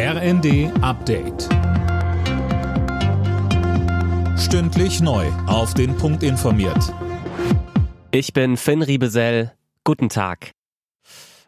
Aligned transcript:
RND 0.00 0.70
Update. 0.80 1.48
Stündlich 4.38 5.00
neu. 5.00 5.26
Auf 5.48 5.74
den 5.74 5.96
Punkt 5.96 6.22
informiert. 6.22 6.94
Ich 8.12 8.32
bin 8.32 8.56
Finn 8.56 8.82
Riebesell. 8.82 9.54
Guten 9.82 10.08
Tag. 10.08 10.52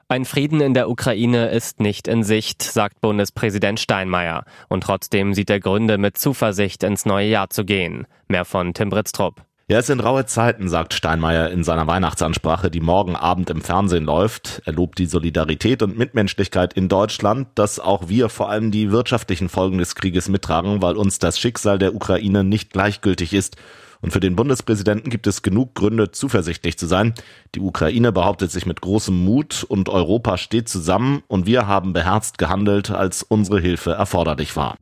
Ein 0.09 0.25
Frieden 0.25 0.61
in 0.61 0.75
der 0.75 0.91
Ukraine 0.91 1.51
ist 1.51 1.79
nicht 1.79 2.09
in 2.09 2.25
Sicht, 2.25 2.61
sagt 2.61 3.01
Bundespräsident 3.01 3.79
Steinmeier. 3.79 4.43
Und 4.69 4.83
trotzdem 4.83 5.33
sieht 5.33 5.49
er 5.49 5.61
Gründe, 5.61 5.97
mit 5.97 6.19
Zuversicht 6.19 6.83
ins 6.83 7.07
neue 7.07 7.29
Jahr 7.29 7.51
zu 7.51 7.65
gehen. 7.65 8.09
Mehr 8.27 8.45
von 8.45 8.75
Tim 8.75 8.91
Britztrup. 8.91 9.45
Ja, 9.71 9.79
es 9.79 9.87
sind 9.87 10.01
raue 10.01 10.27
Zeiten, 10.27 10.69
sagt 10.69 10.95
Steinmeier 10.95 11.49
in 11.51 11.63
seiner 11.63 11.87
Weihnachtsansprache, 11.87 12.73
die 12.73 12.81
morgen 12.81 13.15
Abend 13.15 13.51
im 13.51 13.61
Fernsehen 13.61 14.03
läuft. 14.03 14.63
Er 14.65 14.73
lobt 14.73 14.99
die 14.99 15.07
Solidarität 15.07 15.85
und 15.85 15.97
Mitmenschlichkeit 15.97 16.73
in 16.73 16.89
Deutschland, 16.89 17.47
dass 17.55 17.79
auch 17.79 18.09
wir 18.09 18.31
vor 18.31 18.51
allem 18.51 18.73
die 18.73 18.91
wirtschaftlichen 18.91 19.49
Folgen 19.49 19.79
des 19.79 19.95
Krieges 19.95 20.29
mittragen, 20.29 20.83
weil 20.83 20.97
uns 20.97 21.21
das 21.21 21.39
Schicksal 21.39 21.79
der 21.79 21.95
Ukraine 21.95 22.43
nicht 22.43 22.73
gleichgültig 22.73 23.33
ist. 23.33 23.59
Und 24.01 24.13
für 24.13 24.19
den 24.19 24.35
Bundespräsidenten 24.35 25.09
gibt 25.09 25.29
es 25.29 25.43
genug 25.43 25.77
Gründe, 25.77 26.11
zuversichtlich 26.11 26.77
zu 26.77 26.89
sein. 26.89 27.15
Die 27.55 27.61
Ukraine 27.61 28.11
behauptet 28.11 28.51
sich 28.51 28.67
mit 28.67 28.81
großem 28.81 29.25
Mut 29.25 29.63
und 29.63 29.89
Europa 29.89 30.37
steht 30.37 30.69
zusammen 30.69 31.23
und 31.29 31.47
wir 31.47 31.69
haben 31.69 31.93
beherzt 31.93 32.39
gehandelt, 32.39 32.91
als 32.91 33.23
unsere 33.23 33.61
Hilfe 33.61 33.93
erforderlich 33.93 34.57
war. 34.57 34.75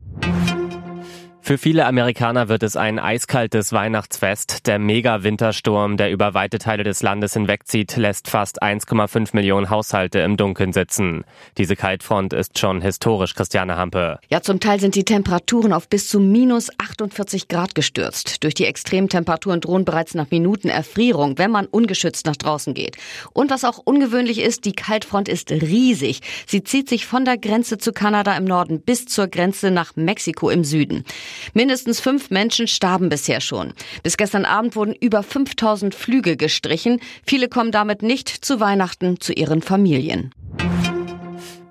Für 1.49 1.57
viele 1.57 1.87
Amerikaner 1.87 2.47
wird 2.47 2.61
es 2.61 2.75
ein 2.75 2.99
eiskaltes 2.99 3.73
Weihnachtsfest. 3.73 4.67
Der 4.67 4.77
Mega-Wintersturm, 4.77 5.97
der 5.97 6.11
über 6.11 6.35
weite 6.35 6.59
Teile 6.59 6.83
des 6.83 7.01
Landes 7.01 7.33
hinwegzieht, 7.33 7.95
lässt 7.95 8.29
fast 8.29 8.61
1,5 8.61 9.29
Millionen 9.33 9.71
Haushalte 9.71 10.19
im 10.19 10.37
Dunkeln 10.37 10.73
sitzen. 10.73 11.23
Diese 11.57 11.75
Kaltfront 11.75 12.33
ist 12.33 12.59
schon 12.59 12.81
historisch, 12.81 13.33
Christiane 13.33 13.77
Hampe. 13.77 14.19
Ja, 14.29 14.43
zum 14.43 14.59
Teil 14.59 14.79
sind 14.79 14.93
die 14.93 15.05
Temperaturen 15.05 15.73
auf 15.73 15.89
bis 15.89 16.07
zu 16.07 16.19
minus 16.19 16.69
48 16.77 17.47
Grad 17.47 17.73
gestürzt. 17.73 18.43
Durch 18.43 18.53
die 18.53 18.65
extremen 18.65 19.09
Temperaturen 19.09 19.59
drohen 19.59 19.85
bereits 19.85 20.13
nach 20.13 20.29
Minuten 20.29 20.69
Erfrierung, 20.69 21.39
wenn 21.39 21.49
man 21.49 21.65
ungeschützt 21.65 22.27
nach 22.27 22.35
draußen 22.35 22.75
geht. 22.75 22.95
Und 23.33 23.49
was 23.49 23.65
auch 23.65 23.79
ungewöhnlich 23.83 24.39
ist, 24.39 24.65
die 24.65 24.73
Kaltfront 24.73 25.27
ist 25.27 25.49
riesig. 25.49 26.21
Sie 26.45 26.63
zieht 26.63 26.89
sich 26.89 27.07
von 27.07 27.25
der 27.25 27.39
Grenze 27.39 27.79
zu 27.79 27.91
Kanada 27.91 28.37
im 28.37 28.45
Norden 28.45 28.81
bis 28.81 29.07
zur 29.07 29.25
Grenze 29.25 29.71
nach 29.71 29.95
Mexiko 29.95 30.51
im 30.51 30.63
Süden. 30.63 31.05
Mindestens 31.53 31.99
fünf 31.99 32.29
Menschen 32.29 32.67
starben 32.67 33.09
bisher 33.09 33.41
schon. 33.41 33.73
Bis 34.03 34.17
gestern 34.17 34.45
Abend 34.45 34.75
wurden 34.75 34.95
über 34.95 35.23
5000 35.23 35.95
Flüge 35.95 36.37
gestrichen. 36.37 36.99
Viele 37.25 37.49
kommen 37.49 37.71
damit 37.71 38.01
nicht 38.01 38.29
zu 38.29 38.59
Weihnachten 38.59 39.19
zu 39.19 39.33
ihren 39.33 39.61
Familien. 39.61 40.33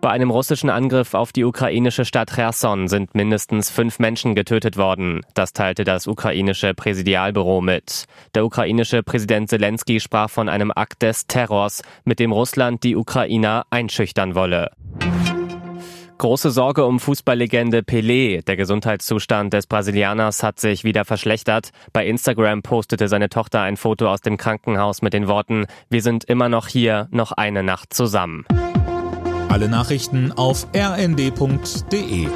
Bei 0.00 0.10
einem 0.10 0.30
russischen 0.30 0.70
Angriff 0.70 1.14
auf 1.14 1.32
die 1.32 1.44
ukrainische 1.44 2.04
Stadt 2.04 2.30
Cherson 2.32 2.86
sind 2.86 3.16
mindestens 3.16 3.68
fünf 3.68 3.98
Menschen 3.98 4.36
getötet 4.36 4.76
worden. 4.76 5.22
Das 5.34 5.52
teilte 5.52 5.82
das 5.82 6.06
ukrainische 6.06 6.72
Präsidialbüro 6.72 7.60
mit. 7.60 8.04
Der 8.34 8.44
ukrainische 8.44 9.02
Präsident 9.02 9.50
Zelensky 9.50 9.98
sprach 9.98 10.30
von 10.30 10.48
einem 10.48 10.70
Akt 10.70 11.02
des 11.02 11.26
Terrors, 11.26 11.82
mit 12.04 12.20
dem 12.20 12.30
Russland 12.30 12.84
die 12.84 12.94
Ukrainer 12.94 13.66
einschüchtern 13.70 14.36
wolle. 14.36 14.70
Große 16.18 16.50
Sorge 16.50 16.84
um 16.84 16.98
Fußballlegende 16.98 17.82
Pelé. 17.82 18.44
Der 18.44 18.56
Gesundheitszustand 18.56 19.52
des 19.52 19.68
Brasilianers 19.68 20.42
hat 20.42 20.58
sich 20.58 20.82
wieder 20.82 21.04
verschlechtert. 21.04 21.70
Bei 21.92 22.04
Instagram 22.08 22.62
postete 22.62 23.06
seine 23.06 23.28
Tochter 23.28 23.60
ein 23.60 23.76
Foto 23.76 24.08
aus 24.10 24.20
dem 24.20 24.36
Krankenhaus 24.36 25.00
mit 25.00 25.12
den 25.12 25.28
Worten, 25.28 25.66
wir 25.90 26.02
sind 26.02 26.24
immer 26.24 26.48
noch 26.48 26.66
hier, 26.66 27.06
noch 27.12 27.30
eine 27.30 27.62
Nacht 27.62 27.94
zusammen. 27.94 28.44
Alle 29.48 29.68
Nachrichten 29.68 30.32
auf 30.32 30.66
rnd.de 30.74 32.26